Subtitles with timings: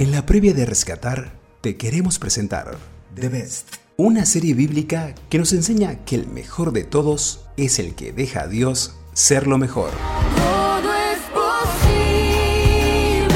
[0.00, 2.78] En la previa de Rescatar, te queremos presentar
[3.14, 7.94] The Best, una serie bíblica que nos enseña que el mejor de todos es el
[7.94, 9.90] que deja a Dios ser lo mejor.
[10.36, 13.28] Todo es posible.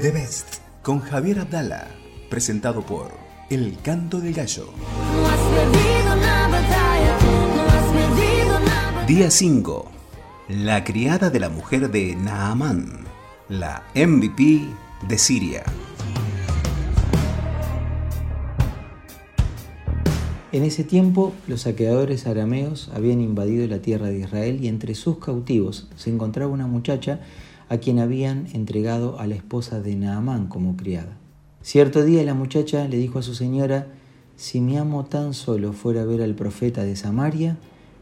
[0.00, 0.46] The Best,
[0.84, 1.88] con Javier Abdala,
[2.30, 3.10] presentado por
[3.50, 4.72] El Canto del Gallo.
[4.76, 7.18] No has perdido una batalla,
[7.56, 9.06] no has perdido una.
[9.06, 9.90] Día 5.
[10.50, 13.06] La criada de la mujer de Naamán,
[13.48, 14.62] la MVP
[15.08, 15.62] de Siria.
[20.50, 25.18] En ese tiempo, los saqueadores arameos habían invadido la tierra de Israel y entre sus
[25.18, 27.20] cautivos se encontraba una muchacha
[27.68, 31.16] a quien habían entregado a la esposa de Naamán como criada.
[31.62, 33.86] Cierto día la muchacha le dijo a su señora,
[34.34, 37.58] si mi amo tan solo fuera a ver al profeta de Samaria,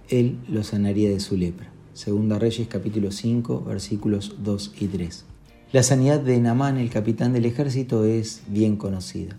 [0.09, 1.71] él lo sanaría de su lepra.
[1.93, 5.34] Segunda Reyes capítulo 5 versículos 2 y 3.
[5.75, 9.37] La sanidad de Naamán, el capitán del ejército, es bien conocida.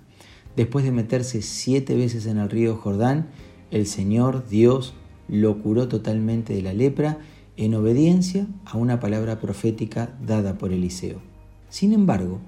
[0.58, 3.28] Después de meterse siete veces en el río Jordán,
[3.72, 4.96] el Señor Dios
[5.30, 7.20] lo curó totalmente de la lepra
[7.56, 11.22] en obediencia a una palabra profética dada por Eliseo.
[11.70, 12.42] Sin embargo,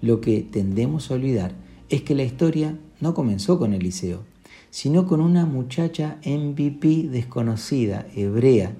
[0.00, 1.52] lo que tendemos a olvidar
[1.90, 4.22] es que la historia no comenzó con Eliseo,
[4.70, 8.72] sino con una muchacha MVP desconocida, hebrea,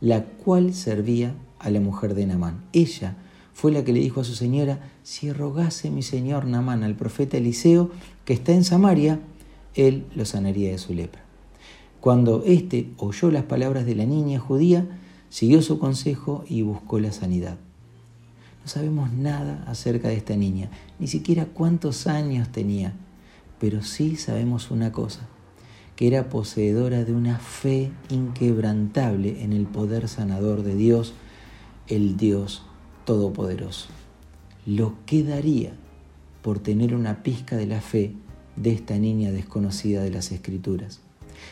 [0.00, 2.64] la cual servía a la mujer de Namán.
[2.72, 3.16] Ella
[3.58, 7.38] fue la que le dijo a su señora, si rogase mi señor Namán al profeta
[7.38, 7.90] Eliseo,
[8.24, 9.18] que está en Samaria,
[9.74, 11.24] él lo sanaría de su lepra.
[12.00, 14.86] Cuando éste oyó las palabras de la niña judía,
[15.28, 17.56] siguió su consejo y buscó la sanidad.
[18.62, 20.70] No sabemos nada acerca de esta niña,
[21.00, 22.92] ni siquiera cuántos años tenía,
[23.58, 25.26] pero sí sabemos una cosa,
[25.96, 31.12] que era poseedora de una fe inquebrantable en el poder sanador de Dios,
[31.88, 32.62] el Dios
[33.08, 33.86] Todopoderoso.
[34.66, 35.72] Lo que daría
[36.42, 38.12] por tener una pizca de la fe
[38.56, 41.00] de esta niña desconocida de las Escrituras.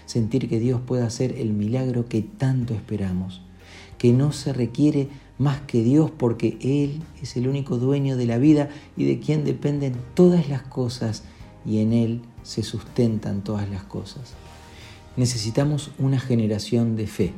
[0.05, 3.41] Sentir que Dios puede hacer el milagro que tanto esperamos,
[3.97, 5.09] que no se requiere
[5.39, 9.43] más que Dios porque Él es el único dueño de la vida y de quien
[9.47, 11.23] dependen todas las cosas
[11.65, 14.35] y en Él se sustentan todas las cosas.
[15.17, 17.33] Necesitamos una generación de fe.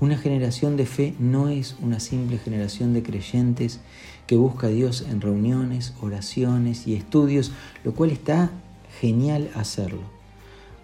[0.00, 3.80] Una generación de fe no es una simple generación de creyentes
[4.28, 7.50] que busca a Dios en reuniones, oraciones y estudios,
[7.82, 8.52] lo cual está
[9.00, 10.02] genial hacerlo.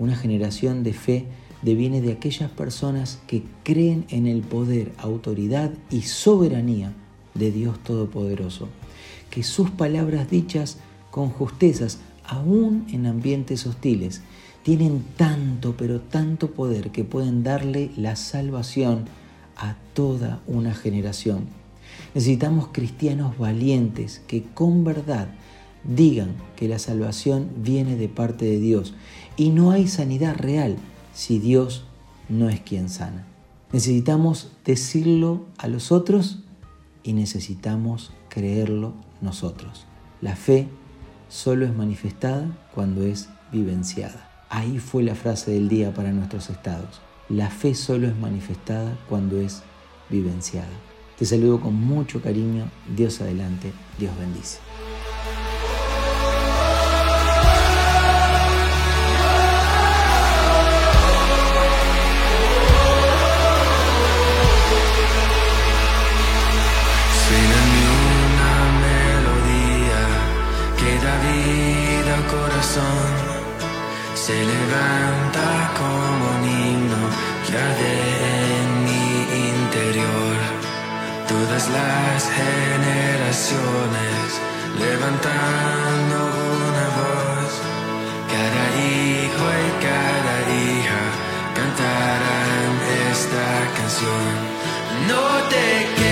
[0.01, 1.27] Una generación de fe
[1.63, 6.93] deviene de aquellas personas que creen en el poder, autoridad y soberanía
[7.35, 8.69] de Dios Todopoderoso,
[9.31, 10.79] que sus palabras dichas
[11.13, 14.23] con justezas, aún en ambientes hostiles,
[14.63, 19.05] tienen tanto, pero tanto poder que pueden darle la salvación
[19.57, 21.47] a toda una generación.
[22.15, 25.29] Necesitamos cristianos valientes que con verdad
[25.85, 28.95] digan que la salvación viene de parte de Dios
[29.37, 30.77] y no hay sanidad real
[31.13, 31.85] si Dios
[32.29, 33.27] no es quien sana.
[33.73, 36.39] Necesitamos decirlo a los otros
[37.03, 39.87] y necesitamos creerlo nosotros.
[40.21, 40.69] La fe
[41.35, 44.31] solo es manifestada cuando es vivenciada.
[44.51, 47.01] Ahí fue la frase del día para nuestros estados.
[47.29, 49.65] La fe solo es manifestada cuando es
[50.11, 50.69] vivenciada.
[51.19, 52.71] Te saludo con mucho cariño.
[52.97, 53.73] Dios adelante.
[53.99, 54.61] Dios bendice.
[75.35, 77.03] Como un himno
[77.45, 79.07] que en mi
[79.51, 80.37] interior.
[81.27, 84.25] Todas las generaciones
[84.79, 86.17] levantando
[86.69, 87.53] una voz.
[88.35, 91.03] Cada hijo y cada hija
[91.59, 92.73] cantarán
[93.11, 93.47] esta
[93.77, 94.27] canción.
[95.09, 96.04] No te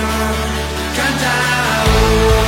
[0.00, 0.34] creación.
[0.96, 1.32] Canta.
[1.86, 2.39] oh,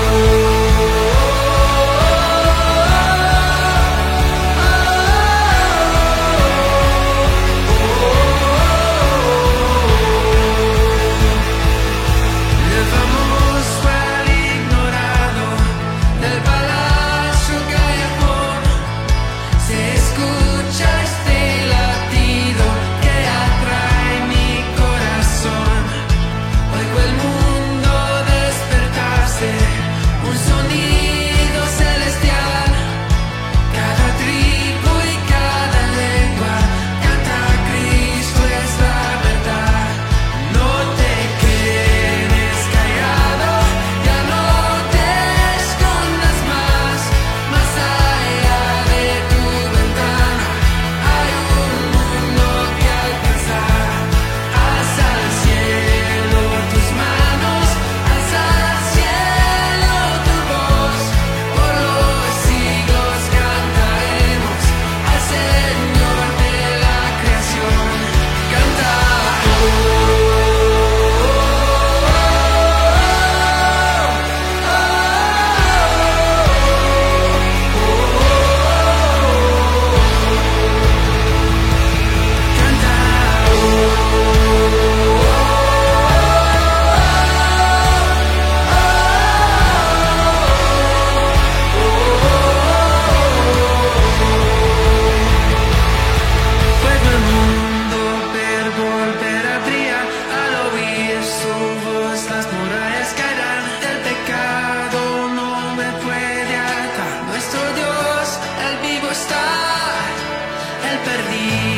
[111.05, 111.72] perdí.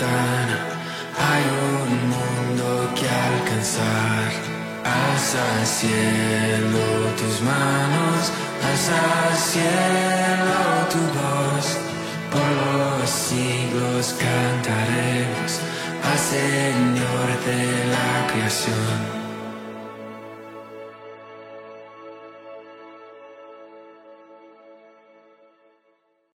[0.00, 1.44] hay
[1.84, 4.30] un mundo que alcanzar.
[4.84, 6.84] Alza al cielo
[7.16, 8.32] tus manos,
[8.68, 10.58] alza al cielo
[10.92, 11.66] tu voz.
[12.30, 12.50] Por
[13.00, 15.60] los siglos cantaremos
[16.10, 19.21] al Señor de la creación.